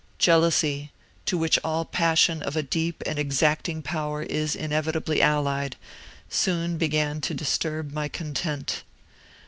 Jealousy, 0.17 0.91
to 1.27 1.37
which 1.37 1.59
all 1.63 1.85
passion 1.85 2.41
of 2.41 2.55
a 2.55 2.63
deep 2.63 3.03
and 3.05 3.19
exacting 3.19 3.83
power 3.83 4.23
is 4.23 4.55
inevitably 4.55 5.21
allied, 5.21 5.75
soon 6.27 6.75
began 6.79 7.21
to 7.21 7.35
disturb 7.35 7.91
my 7.91 8.07
content. 8.07 8.81